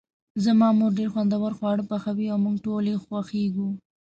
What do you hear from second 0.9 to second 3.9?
ډیر خوندور خواړه پخوي او موږ ټول یی خوښیږو